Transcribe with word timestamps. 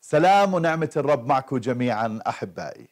سلام 0.00 0.54
ونعمة 0.54 0.90
الرب 0.96 1.26
معكم 1.26 1.58
جميعا 1.58 2.20
أحبائي. 2.26 2.88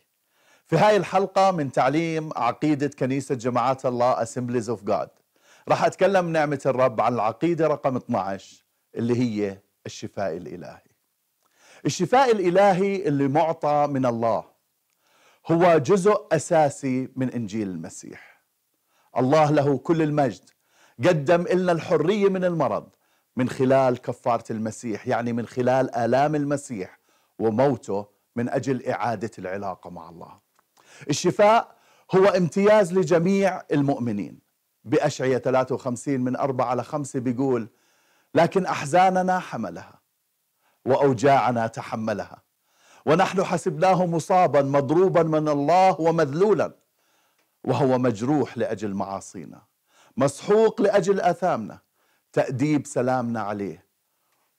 في 0.66 0.76
هاي 0.76 0.96
الحلقة 0.96 1.50
من 1.50 1.72
تعليم 1.72 2.30
عقيدة 2.36 2.90
كنيسة 2.98 3.34
جماعات 3.34 3.86
الله 3.86 4.24
Assemblies 4.24 4.68
of 4.68 4.84
God. 4.90 5.08
راح 5.68 5.84
أتكلم 5.84 6.32
نعمة 6.32 6.60
الرب 6.66 7.00
عن 7.00 7.14
العقيدة 7.14 7.66
رقم 7.66 7.96
12 7.96 8.64
اللي 8.94 9.18
هي 9.18 9.58
الشفاء 9.86 10.36
الإلهي. 10.36 10.91
الشفاء 11.86 12.30
الإلهي 12.32 13.08
اللي 13.08 13.28
معطى 13.28 13.86
من 13.90 14.06
الله 14.06 14.44
هو 15.50 15.78
جزء 15.78 16.26
أساسي 16.32 17.08
من 17.16 17.30
إنجيل 17.30 17.68
المسيح. 17.68 18.42
الله 19.16 19.50
له 19.50 19.78
كل 19.78 20.02
المجد 20.02 20.50
قدم 21.04 21.42
لنا 21.42 21.72
الحرية 21.72 22.28
من 22.28 22.44
المرض 22.44 22.88
من 23.36 23.48
خلال 23.48 23.98
كفارة 24.02 24.44
المسيح 24.50 25.08
يعني 25.08 25.32
من 25.32 25.46
خلال 25.46 25.94
آلام 25.94 26.34
المسيح 26.34 26.98
وموته 27.38 28.06
من 28.36 28.48
أجل 28.48 28.86
إعادة 28.86 29.30
العلاقة 29.38 29.90
مع 29.90 30.08
الله. 30.08 30.38
الشفاء 31.10 31.76
هو 32.14 32.24
امتياز 32.24 32.92
لجميع 32.92 33.62
المؤمنين. 33.72 34.38
بأشعية 34.84 35.38
53 35.38 36.20
من 36.20 36.36
4 36.36 36.66
على 36.66 36.84
5 36.84 37.20
بيقول 37.20 37.68
لكن 38.34 38.66
أحزاننا 38.66 39.38
حملها 39.38 40.01
وأوجاعنا 40.84 41.66
تحملها. 41.66 42.42
ونحن 43.06 43.44
حسبناه 43.44 44.06
مصابا 44.06 44.62
مضروبا 44.62 45.22
من 45.22 45.48
الله 45.48 46.00
ومذلولا. 46.00 46.72
وهو 47.64 47.98
مجروح 47.98 48.58
لأجل 48.58 48.94
معاصينا. 48.94 49.62
مسحوق 50.16 50.80
لأجل 50.80 51.20
أثامنا. 51.20 51.78
تأديب 52.32 52.86
سلامنا 52.86 53.40
عليه. 53.40 53.84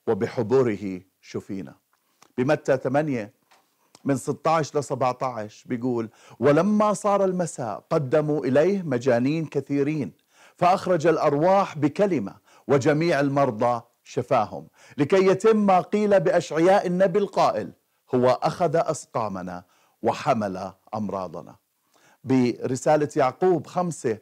وبحضوره 0.07 1.01
شفينا. 1.21 1.75
بمتى 2.38 2.77
8 2.77 3.33
من 4.05 4.17
16 4.17 4.79
ل 4.79 4.83
17 4.83 5.63
بيقول 5.67 6.09
ولما 6.39 6.94
صار 6.94 7.25
المساء 7.25 7.83
قدموا 7.89 8.45
إليه 8.45 8.81
مجانين 8.81 9.45
كثيرين 9.45 10.11
فأخرج 10.57 11.07
الأرواح 11.07 11.77
بكلمة 11.77 12.35
وجميع 12.67 13.19
المرضى 13.19 13.81
شفاهم. 14.03 14.67
لكي 14.97 15.27
يتم 15.27 15.65
ما 15.65 15.79
قيل 15.79 16.19
بأشعياء 16.19 16.87
النبي 16.87 17.19
القائل 17.19 17.71
هو 18.15 18.39
أخذ 18.43 18.75
أسقامنا 18.75 19.63
وحمل 20.03 20.71
أمراضنا. 20.95 21.55
برسالة 22.23 23.09
يعقوب 23.15 23.67
خمسة 23.67 24.17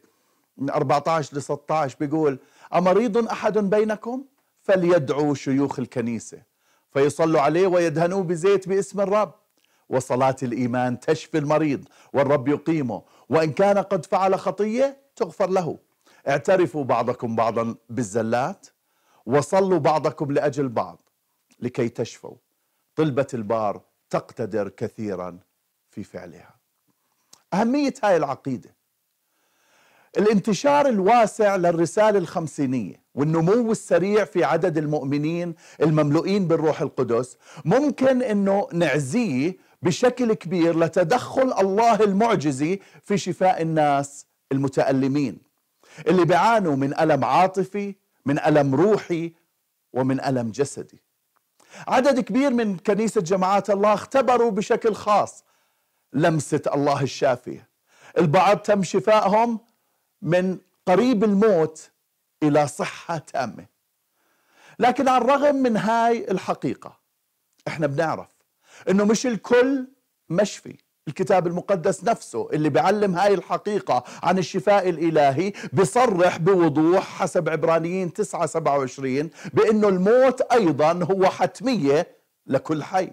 من 0.58 0.70
14 0.70 1.38
ل 1.38 1.42
16 1.42 1.98
بيقول 2.00 2.40
أمريض 2.74 3.18
أحد 3.28 3.58
بينكم؟ 3.58 4.26
فليدعوا 4.62 5.34
شيوخ 5.34 5.80
الكنيسة. 5.80 6.42
فيصلوا 6.94 7.42
عليه 7.42 7.68
ويدهنوه 7.68 8.24
بزيت 8.24 8.70
باسم 8.70 9.02
الرب. 9.02 9.34
وصلاة 9.90 10.36
الإيمان 10.44 11.00
تشفي 11.00 11.38
المريض 11.38 11.88
والرب 12.14 12.48
يقيمه. 12.48 13.02
وإن 13.30 13.52
كان 13.52 13.78
قد 13.78 14.06
فعل 14.06 14.40
خطية 14.40 14.98
تغفر 15.16 15.50
له. 15.50 15.78
اعترفوا 16.28 16.84
بعضكم 16.84 17.36
بعضا 17.36 17.76
بالزلات. 17.90 18.68
وصلوا 19.26 19.80
بعضكم 19.80 20.32
لأجل 20.32 20.70
بعض 20.70 21.02
لكي 21.60 21.90
تشفوا. 21.90 22.36
طلبة 22.96 23.28
البار 23.34 23.82
تقتدر 24.10 24.70
كثيرا 24.70 25.40
في 25.90 26.04
فعلها. 26.04 26.56
أهمية 27.54 27.94
هاي 28.04 28.18
العقيدة. 28.18 28.76
الانتشار 30.18 30.88
الواسع 30.88 31.56
للرسالة 31.56 32.18
الخمسينية 32.18 33.04
والنمو 33.16 33.72
السريع 33.72 34.26
في 34.26 34.44
عدد 34.44 34.78
المؤمنين 34.78 35.56
المملوئين 35.82 36.48
بالروح 36.48 36.82
القدس 36.82 37.38
ممكن 37.66 38.22
إنه 38.22 38.68
نعزيه 38.74 39.58
بشكل 39.82 40.34
كبير 40.34 40.80
لتدخل 40.80 41.54
الله 41.60 42.04
المعجزي 42.04 42.80
في 43.04 43.18
شفاء 43.18 43.62
الناس 43.62 44.26
المتألمين 44.52 45.38
اللي 46.08 46.26
بيعانوا 46.26 46.76
من 46.76 47.00
ألم 47.00 47.26
عاطفي 47.26 47.96
من 48.26 48.40
ألم 48.40 48.76
روحي 48.76 49.34
ومن 49.94 50.22
ألم 50.22 50.52
جسدي. 50.52 51.04
عدد 51.88 52.20
كبير 52.20 52.50
من 52.52 52.78
كنيسة 52.78 53.22
جماعات 53.22 53.70
الله 53.70 53.94
اختبروا 53.94 54.52
بشكل 54.52 54.94
خاص 54.94 55.44
لمسة 56.14 56.62
الله 56.74 57.02
الشافية. 57.02 57.70
البعض 58.18 58.58
تم 58.58 58.84
شفائهم 58.84 59.60
من 60.22 60.58
قريب 60.86 61.24
الموت 61.24 61.92
إلى 62.44 62.68
صحة 62.68 63.18
تامة. 63.18 63.66
لكن 64.80 65.08
على 65.08 65.24
الرغم 65.24 65.56
من 65.56 65.78
هاي 65.78 66.32
الحقيقة 66.32 67.00
إحنا 67.68 67.88
بنعرف 67.88 68.30
إنه 68.90 69.06
مش 69.06 69.26
الكل 69.26 69.88
مشفي. 70.30 70.78
الكتاب 71.08 71.48
المقدس 71.48 72.04
نفسه 72.04 72.50
اللي 72.54 72.70
بيعلم 72.70 73.16
هاي 73.16 73.34
الحقيقة 73.34 74.04
عن 74.24 74.38
الشفاء 74.38 74.90
الإلهي 74.90 75.54
بصرح 75.74 76.38
بوضوح 76.38 77.04
حسب 77.04 77.50
عبرانيين 77.50 78.14
9 78.14 78.46
27 78.46 79.30
بأنه 79.54 79.88
الموت 79.90 80.42
أيضا 80.42 81.00
هو 81.12 81.26
حتمية 81.26 82.08
لكل 82.48 82.84
حي. 82.84 83.12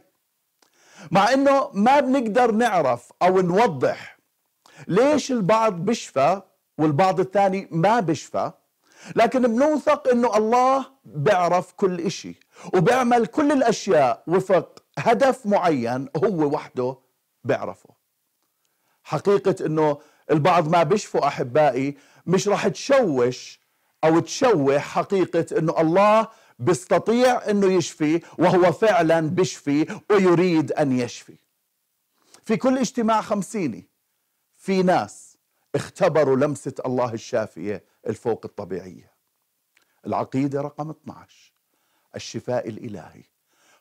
مع 1.10 1.32
أنه 1.32 1.68
ما 1.72 2.00
بنقدر 2.00 2.50
نعرف 2.50 3.08
أو 3.22 3.40
نوضح 3.40 4.18
ليش 4.88 5.32
البعض 5.32 5.72
بيشفى 5.72 6.42
والبعض 6.78 7.20
الثاني 7.20 7.68
ما 7.70 8.00
بيشفى 8.00 8.50
لكن 9.16 9.42
بنوثق 9.42 10.08
إنه 10.08 10.36
الله 10.36 10.86
بيعرف 11.04 11.72
كل 11.72 12.00
إشي 12.00 12.40
وبيعمل 12.74 13.26
كل 13.26 13.52
الأشياء 13.52 14.22
وفق 14.26 14.82
هدف 14.98 15.46
معين 15.46 16.08
هو 16.24 16.54
وحده 16.54 16.96
بيعرفه 17.48 17.88
حقيقة 19.02 19.66
إنه 19.66 19.98
البعض 20.30 20.68
ما 20.68 20.82
بيشفوا 20.82 21.26
أحبائي 21.26 21.96
مش 22.26 22.48
راح 22.48 22.68
تشوش 22.68 23.60
أو 24.04 24.18
تشوه 24.20 24.78
حقيقة 24.78 25.58
إنه 25.58 25.80
الله 25.80 26.28
بيستطيع 26.58 27.50
إنه 27.50 27.72
يشفي 27.72 28.20
وهو 28.38 28.72
فعلا 28.72 29.20
بيشفي 29.20 30.00
ويريد 30.10 30.72
أن 30.72 30.92
يشفي. 30.92 31.36
في 32.44 32.56
كل 32.56 32.78
اجتماع 32.78 33.20
خمسيني 33.20 33.88
في 34.56 34.82
ناس 34.82 35.36
اختبروا 35.74 36.36
لمسة 36.36 36.74
الله 36.86 37.12
الشافية 37.14 37.84
الفوق 38.06 38.40
الطبيعية. 38.44 39.12
العقيدة 40.06 40.60
رقم 40.60 40.90
12 40.90 41.52
الشفاء 42.16 42.68
الإلهي. 42.68 43.22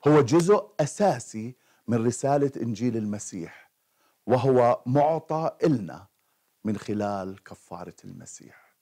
هو 0.08 0.22
جزء 0.22 0.68
أساسي 0.80 1.56
من 1.88 2.06
رسالة 2.06 2.52
إنجيل 2.62 2.98
المسيح 2.98 3.72
وهو 4.26 4.82
معطى 4.86 5.52
إلنا 5.64 6.08
من 6.64 6.78
خلال 6.78 7.44
كفارة 7.44 7.96
المسيح. 8.06 8.76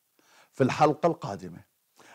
في 0.52 0.64
الحلقة 0.64 1.08
القادمة 1.08 1.64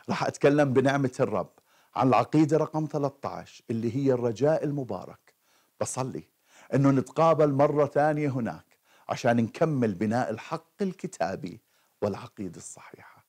راح 0.09 0.25
أتكلم 0.25 0.73
بنعمة 0.73 1.13
الرب 1.21 1.53
عن 1.95 2.09
العقيدة 2.09 2.57
رقم 2.57 2.87
13 2.93 3.65
اللي 3.71 3.97
هي 3.97 4.13
الرجاء 4.13 4.65
المبارك. 4.65 5.35
بصلي 5.81 6.23
أنه 6.75 6.91
نتقابل 6.91 7.53
مرة 7.53 7.87
ثانية 7.87 8.29
هناك 8.29 8.79
عشان 9.09 9.37
نكمل 9.37 9.95
بناء 9.95 10.31
الحق 10.31 10.83
الكتابي 10.83 11.61
والعقيدة 12.03 12.57
الصحيحة. 12.59 13.27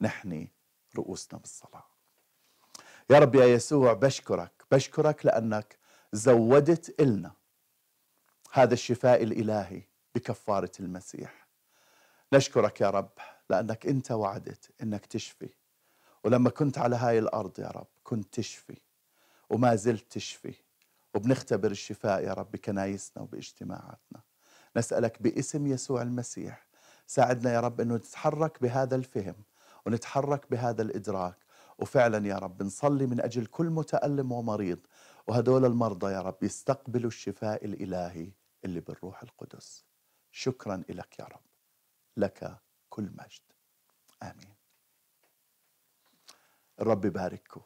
نحن 0.00 0.48
رؤوسنا 0.96 1.38
بالصلاة. 1.40 1.84
يا 3.10 3.18
رب 3.18 3.34
يا 3.34 3.44
يسوع 3.46 3.92
بشكرك. 3.92 4.64
بشكرك 4.72 5.26
لأنك 5.26 5.78
زودت 6.14 7.00
إلنا. 7.00 7.32
هذا 8.52 8.74
الشفاء 8.74 9.22
الإلهي 9.22 9.82
بكفارة 10.14 10.70
المسيح. 10.80 11.48
نشكرك 12.32 12.80
يا 12.80 12.90
رب 12.90 13.10
لأنك 13.50 13.86
أنت 13.86 14.10
وعدت 14.10 14.70
أنك 14.82 15.06
تشفي. 15.06 15.48
ولما 16.24 16.50
كنت 16.50 16.78
على 16.78 16.96
هاي 16.96 17.18
الأرض 17.18 17.58
يا 17.58 17.68
رب 17.68 17.86
كنت 18.04 18.34
تشفي. 18.34 18.76
وما 19.50 19.74
زلت 19.74 20.12
تشفي. 20.12 20.54
وبنختبر 21.14 21.70
الشفاء 21.70 22.24
يا 22.24 22.32
رب 22.32 22.50
بكنايسنا 22.50 23.22
وباجتماعاتنا. 23.22 24.22
نسألك 24.76 25.22
باسم 25.22 25.66
يسوع 25.66 26.02
المسيح. 26.02 26.66
ساعدنا 27.06 27.54
يا 27.54 27.60
رب 27.60 27.80
أنه 27.80 27.96
نتحرك 27.96 28.62
بهذا 28.62 28.96
الفهم 28.96 29.36
ونتحرك 29.86 30.50
بهذا 30.50 30.82
الإدراك. 30.82 31.36
وفعلا 31.78 32.28
يا 32.28 32.38
رب 32.38 32.62
نصلي 32.62 33.06
من 33.06 33.20
أجل 33.20 33.46
كل 33.46 33.66
متألم 33.66 34.32
ومريض 34.32 34.78
وهدول 35.26 35.64
المرضى 35.64 36.12
يا 36.12 36.20
رب 36.20 36.42
يستقبلوا 36.42 37.08
الشفاء 37.08 37.64
الإلهي 37.64 38.32
اللي 38.64 38.80
بالروح 38.80 39.22
القدس. 39.22 39.84
شكرا 40.30 40.84
لك 40.88 41.18
يا 41.18 41.24
رب. 41.24 41.46
لك 42.16 42.58
كل 42.88 43.02
مجد. 43.02 43.42
آمين. 44.22 44.54
الرب 46.80 47.04
يبارككم. 47.04 47.62